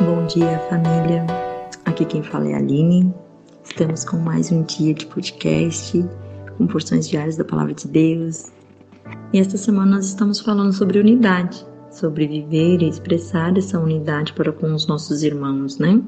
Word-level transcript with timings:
Bom 0.00 0.26
dia, 0.26 0.60
família. 0.70 1.26
Aqui 1.84 2.04
quem 2.04 2.22
fala 2.22 2.48
é 2.48 2.54
a 2.54 2.58
Aline. 2.58 3.12
Estamos 3.64 4.04
com 4.04 4.16
mais 4.16 4.52
um 4.52 4.62
dia 4.62 4.94
de 4.94 5.04
podcast, 5.06 6.08
com 6.56 6.68
porções 6.68 7.08
diárias 7.08 7.36
da 7.36 7.44
Palavra 7.44 7.74
de 7.74 7.88
Deus. 7.88 8.52
E 9.32 9.40
esta 9.40 9.58
semana 9.58 9.96
nós 9.96 10.06
estamos 10.06 10.38
falando 10.38 10.72
sobre 10.72 11.00
unidade, 11.00 11.66
sobre 11.90 12.28
viver 12.28 12.80
e 12.80 12.88
expressar 12.88 13.58
essa 13.58 13.76
unidade 13.80 14.34
para 14.34 14.52
com 14.52 14.72
os 14.72 14.86
nossos 14.86 15.24
irmãos, 15.24 15.78
né? 15.78 16.00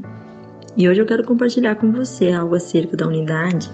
E 0.77 0.89
hoje 0.89 1.03
eu 1.03 1.07
quero 1.07 1.25
compartilhar 1.25 1.75
com 1.75 1.91
você 1.91 2.31
algo 2.31 2.55
acerca 2.55 2.97
da 2.97 3.09
unidade 3.09 3.69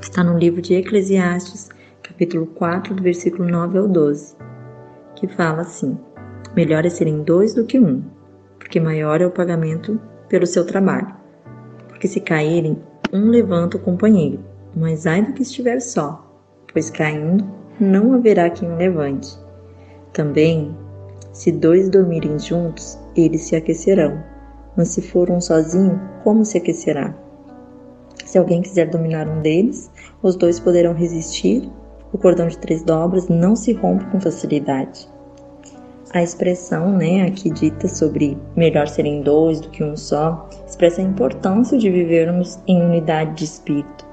que 0.00 0.06
está 0.06 0.24
no 0.24 0.38
livro 0.38 0.62
de 0.62 0.72
Eclesiastes, 0.72 1.68
capítulo 2.02 2.46
4, 2.46 2.94
do 2.94 3.02
versículo 3.02 3.46
9 3.46 3.76
ao 3.76 3.88
12, 3.88 4.36
que 5.16 5.28
fala 5.28 5.60
assim: 5.60 5.98
Melhor 6.56 6.86
é 6.86 6.88
serem 6.88 7.22
dois 7.22 7.52
do 7.52 7.64
que 7.64 7.78
um, 7.78 8.02
porque 8.74 8.80
maior 8.80 9.20
é 9.20 9.26
o 9.26 9.30
pagamento 9.30 10.00
pelo 10.28 10.48
seu 10.48 10.66
trabalho. 10.66 11.06
Porque 11.86 12.08
se 12.08 12.18
caírem, 12.18 12.76
um 13.12 13.28
levanta 13.28 13.76
o 13.76 13.80
companheiro, 13.80 14.44
mas 14.74 15.06
ai 15.06 15.22
do 15.22 15.32
que 15.32 15.42
estiver 15.42 15.78
só, 15.78 16.28
pois 16.72 16.90
caindo 16.90 17.48
não 17.78 18.12
haverá 18.14 18.50
quem 18.50 18.68
o 18.68 18.76
levante. 18.76 19.38
Também, 20.12 20.76
se 21.32 21.52
dois 21.52 21.88
dormirem 21.88 22.36
juntos, 22.36 22.98
eles 23.14 23.42
se 23.42 23.54
aquecerão, 23.54 24.20
mas 24.76 24.88
se 24.88 25.00
for 25.00 25.30
um 25.30 25.40
sozinho, 25.40 26.00
como 26.24 26.44
se 26.44 26.58
aquecerá? 26.58 27.14
Se 28.24 28.38
alguém 28.38 28.60
quiser 28.60 28.90
dominar 28.90 29.28
um 29.28 29.40
deles, 29.40 29.88
os 30.20 30.34
dois 30.34 30.58
poderão 30.58 30.94
resistir. 30.94 31.70
O 32.12 32.18
cordão 32.18 32.48
de 32.48 32.58
três 32.58 32.82
dobras 32.82 33.28
não 33.28 33.54
se 33.54 33.72
rompe 33.72 34.04
com 34.06 34.20
facilidade. 34.20 35.13
A 36.14 36.22
expressão, 36.22 36.96
né, 36.96 37.22
aqui 37.22 37.50
dita 37.50 37.88
sobre 37.88 38.38
melhor 38.54 38.86
serem 38.86 39.20
dois 39.20 39.60
do 39.60 39.68
que 39.68 39.82
um 39.82 39.96
só, 39.96 40.48
expressa 40.64 41.00
a 41.00 41.04
importância 41.04 41.76
de 41.76 41.90
vivermos 41.90 42.56
em 42.68 42.80
unidade 42.80 43.34
de 43.34 43.42
espírito, 43.42 44.06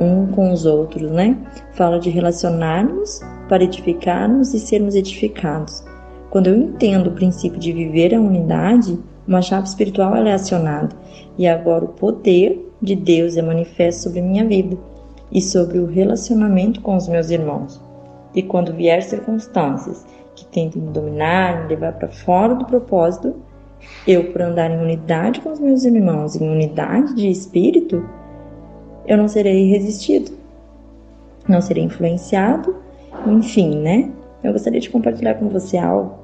um 0.00 0.28
com 0.28 0.52
os 0.52 0.64
outros, 0.64 1.10
né? 1.10 1.36
Fala 1.72 1.98
de 1.98 2.10
relacionarmos 2.10 3.18
para 3.48 3.64
edificarmos 3.64 4.54
e 4.54 4.60
sermos 4.60 4.94
edificados. 4.94 5.84
Quando 6.30 6.46
eu 6.46 6.56
entendo 6.56 7.08
o 7.08 7.14
princípio 7.14 7.58
de 7.58 7.72
viver 7.72 8.14
a 8.14 8.20
unidade, 8.20 8.96
uma 9.26 9.42
chave 9.42 9.66
espiritual 9.66 10.14
é 10.14 10.32
acionada 10.32 10.94
e 11.36 11.48
agora 11.48 11.86
o 11.86 11.88
poder 11.88 12.72
de 12.80 12.94
Deus 12.94 13.36
é 13.36 13.42
manifesto 13.42 14.04
sobre 14.04 14.22
minha 14.22 14.44
vida 14.44 14.78
e 15.32 15.40
sobre 15.40 15.80
o 15.80 15.86
relacionamento 15.86 16.80
com 16.82 16.94
os 16.94 17.08
meus 17.08 17.30
irmãos. 17.30 17.84
E 18.36 18.42
quando 18.42 18.74
vier 18.74 19.02
circunstâncias 19.02 20.06
que 20.34 20.44
tentem 20.44 20.82
me 20.82 20.90
dominar, 20.90 21.62
me 21.62 21.68
levar 21.70 21.94
para 21.94 22.08
fora 22.08 22.54
do 22.54 22.66
propósito, 22.66 23.34
eu, 24.06 24.30
por 24.30 24.42
andar 24.42 24.70
em 24.70 24.78
unidade 24.78 25.40
com 25.40 25.50
os 25.50 25.58
meus 25.58 25.84
irmãos, 25.84 26.36
em 26.36 26.48
unidade 26.48 27.14
de 27.14 27.30
espírito, 27.30 28.06
eu 29.06 29.16
não 29.16 29.26
serei 29.26 29.70
resistido, 29.70 30.32
não 31.48 31.62
serei 31.62 31.84
influenciado, 31.84 32.76
enfim, 33.26 33.80
né? 33.80 34.12
Eu 34.42 34.52
gostaria 34.52 34.80
de 34.80 34.90
compartilhar 34.90 35.34
com 35.34 35.48
você 35.48 35.78
algo, 35.78 36.14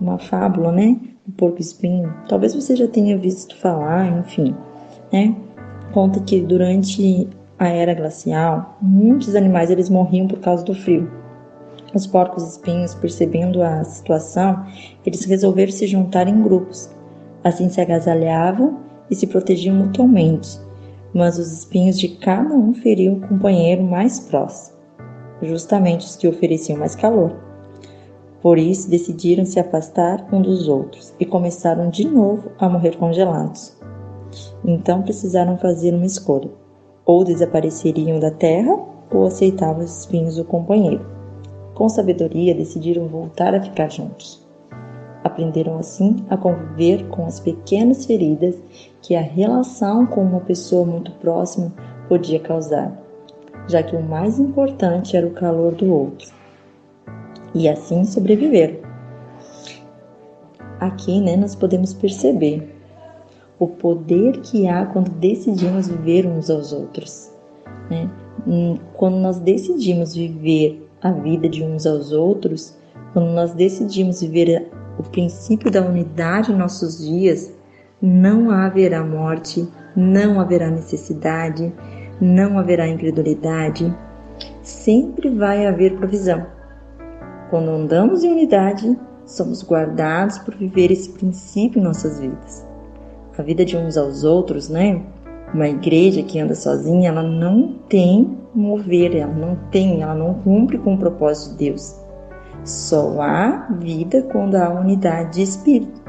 uma 0.00 0.18
fábula, 0.18 0.70
né? 0.70 0.96
O 1.26 1.32
porco 1.32 1.60
espinho. 1.60 2.14
Talvez 2.28 2.54
você 2.54 2.76
já 2.76 2.86
tenha 2.86 3.18
visto 3.18 3.56
falar, 3.56 4.06
enfim, 4.18 4.54
né? 5.12 5.34
Conta 5.92 6.20
que 6.20 6.40
durante 6.40 7.28
a 7.58 7.68
era 7.68 7.92
glacial, 7.92 8.78
muitos 8.80 9.34
animais 9.34 9.70
eles 9.70 9.90
morriam 9.90 10.28
por 10.28 10.38
causa 10.38 10.64
do 10.64 10.74
frio. 10.74 11.19
Os 11.92 12.06
porcos 12.06 12.44
espinhos, 12.44 12.94
percebendo 12.94 13.62
a 13.62 13.82
situação, 13.82 14.64
eles 15.04 15.24
resolveram 15.24 15.72
se 15.72 15.88
juntar 15.88 16.28
em 16.28 16.40
grupos. 16.40 16.88
Assim 17.42 17.68
se 17.68 17.80
agasalhavam 17.80 18.78
e 19.10 19.14
se 19.14 19.26
protegiam 19.26 19.74
mutuamente, 19.74 20.56
mas 21.12 21.36
os 21.36 21.52
espinhos 21.52 21.98
de 21.98 22.08
cada 22.08 22.54
um 22.54 22.72
feriam 22.72 23.14
o 23.14 23.20
companheiro 23.20 23.82
mais 23.82 24.20
próximo, 24.20 24.76
justamente 25.42 26.06
os 26.06 26.14
que 26.14 26.28
ofereciam 26.28 26.78
mais 26.78 26.94
calor. 26.94 27.34
Por 28.40 28.56
isso 28.56 28.88
decidiram 28.88 29.44
se 29.44 29.58
afastar 29.58 30.24
um 30.32 30.40
dos 30.40 30.68
outros 30.68 31.12
e 31.18 31.26
começaram 31.26 31.90
de 31.90 32.06
novo 32.06 32.52
a 32.58 32.68
morrer 32.68 32.96
congelados. 32.96 33.76
Então 34.64 35.02
precisaram 35.02 35.58
fazer 35.58 35.92
uma 35.92 36.06
escolha: 36.06 36.50
ou 37.04 37.24
desapareceriam 37.24 38.20
da 38.20 38.30
terra 38.30 38.78
ou 39.12 39.26
aceitavam 39.26 39.82
os 39.82 40.00
espinhos 40.00 40.36
do 40.36 40.44
companheiro 40.44 41.19
com 41.80 41.88
sabedoria, 41.88 42.54
decidiram 42.54 43.08
voltar 43.08 43.54
a 43.54 43.62
ficar 43.62 43.90
juntos. 43.90 44.46
Aprenderam 45.24 45.78
assim 45.78 46.22
a 46.28 46.36
conviver 46.36 47.08
com 47.08 47.24
as 47.24 47.40
pequenas 47.40 48.04
feridas 48.04 48.54
que 49.00 49.16
a 49.16 49.22
relação 49.22 50.04
com 50.04 50.22
uma 50.22 50.40
pessoa 50.40 50.84
muito 50.84 51.10
próxima 51.12 51.72
podia 52.06 52.38
causar, 52.38 53.02
já 53.66 53.82
que 53.82 53.96
o 53.96 54.02
mais 54.02 54.38
importante 54.38 55.16
era 55.16 55.26
o 55.26 55.30
calor 55.30 55.74
do 55.74 55.90
outro. 55.90 56.28
E 57.54 57.66
assim 57.66 58.04
sobreviveram. 58.04 58.76
Aqui, 60.78 61.18
né, 61.18 61.34
nós 61.34 61.54
podemos 61.54 61.94
perceber 61.94 62.76
o 63.58 63.66
poder 63.66 64.42
que 64.42 64.68
há 64.68 64.84
quando 64.84 65.08
decidimos 65.12 65.88
viver 65.88 66.26
uns 66.26 66.50
aos 66.50 66.74
outros. 66.74 67.32
Né? 67.90 68.10
Hum, 68.46 68.76
quando 68.98 69.16
nós 69.16 69.38
decidimos 69.38 70.14
viver 70.14 70.89
a 71.02 71.10
vida 71.10 71.48
de 71.48 71.62
uns 71.62 71.86
aos 71.86 72.12
outros, 72.12 72.76
quando 73.12 73.30
nós 73.32 73.52
decidimos 73.54 74.20
viver 74.20 74.70
o 74.98 75.02
princípio 75.02 75.70
da 75.70 75.82
unidade 75.82 76.52
em 76.52 76.56
nossos 76.56 76.98
dias, 76.98 77.52
não 78.00 78.50
haverá 78.50 79.04
morte, 79.04 79.66
não 79.96 80.40
haverá 80.40 80.70
necessidade, 80.70 81.72
não 82.20 82.58
haverá 82.58 82.86
incredulidade, 82.86 83.94
sempre 84.62 85.30
vai 85.30 85.66
haver 85.66 85.96
provisão. 85.96 86.46
Quando 87.50 87.70
andamos 87.70 88.22
em 88.22 88.32
unidade, 88.32 88.98
somos 89.26 89.62
guardados 89.62 90.38
por 90.38 90.54
viver 90.54 90.90
esse 90.90 91.10
princípio 91.10 91.80
em 91.80 91.84
nossas 91.84 92.20
vidas. 92.20 92.66
A 93.36 93.42
vida 93.42 93.64
de 93.64 93.76
uns 93.76 93.96
aos 93.96 94.22
outros, 94.22 94.68
né? 94.68 95.02
Uma 95.52 95.68
igreja 95.68 96.22
que 96.22 96.38
anda 96.38 96.54
sozinha, 96.54 97.08
ela 97.08 97.22
não 97.22 97.74
tem 97.88 98.38
mover, 98.54 99.16
ela 99.16 99.32
não 99.32 99.56
tem, 99.70 100.02
ela 100.02 100.14
não 100.14 100.34
cumpre 100.34 100.78
com 100.78 100.94
o 100.94 100.98
propósito 100.98 101.52
de 101.52 101.70
Deus. 101.70 101.96
Só 102.64 103.20
há 103.20 103.68
vida 103.80 104.22
quando 104.30 104.54
há 104.56 104.68
unidade 104.68 105.34
de 105.34 105.42
espírito. 105.42 106.00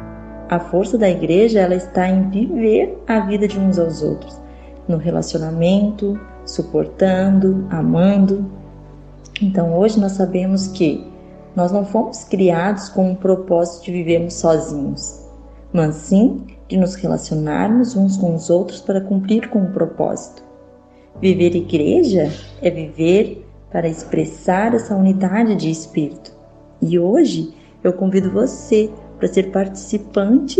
A 0.50 0.59
força 0.59 0.97
da 0.97 1.09
igreja 1.09 1.62
ela 1.62 1.75
está 1.75 2.07
em 2.09 2.30
viver 2.30 3.01
a 3.07 3.22
vida 3.22 3.47
de 3.47 3.57
uns 3.57 3.80
aos 3.80 4.03
outros, 4.03 4.40
no 4.88 4.97
relacionamento, 4.97 6.19
suportando, 6.46 7.66
amando. 7.69 8.46
Então 9.41 9.78
hoje 9.78 10.00
nós 10.00 10.12
sabemos 10.12 10.68
que 10.68 11.09
nós 11.56 11.72
não 11.72 11.85
fomos 11.85 12.24
criados 12.25 12.90
com 12.90 13.12
o 13.12 13.16
propósito 13.16 13.85
de 13.85 13.91
vivermos 13.91 14.35
sozinhos, 14.35 15.20
mas 15.73 15.95
sim 15.95 16.45
de 16.67 16.77
nos 16.77 16.95
relacionarmos 16.95 17.95
uns 17.95 18.17
com 18.17 18.33
os 18.33 18.49
outros 18.49 18.81
para 18.81 19.01
cumprir 19.01 19.49
com 19.49 19.63
o 19.63 19.71
propósito. 19.71 20.43
Viver 21.19 21.55
igreja 21.55 22.31
é 22.61 22.69
viver 22.69 23.45
para 23.71 23.87
expressar 23.87 24.73
essa 24.73 24.95
unidade 24.95 25.55
de 25.55 25.69
espírito. 25.69 26.31
E 26.81 26.97
hoje 26.97 27.53
eu 27.83 27.93
convido 27.93 28.31
você 28.31 28.89
para 29.17 29.27
ser 29.27 29.51
participante 29.51 30.59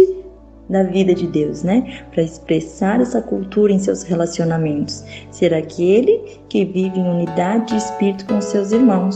da 0.70 0.84
vida 0.84 1.14
de 1.14 1.28
Deus, 1.28 1.64
né? 1.64 2.06
Para 2.12 2.24
expressar 2.24 3.02
essa 3.02 3.22
cultura 3.22 3.74
em 3.74 3.80
seus 3.80 4.04
relacionamentos, 4.04 5.04
ser 5.30 5.54
aquele 5.54 6.40
que 6.48 6.64
vive 6.64 7.00
em 7.00 7.10
unidade 7.10 7.68
de 7.68 7.78
espírito 7.78 8.26
com 8.26 8.40
seus 8.40 8.72
irmãos. 8.72 9.16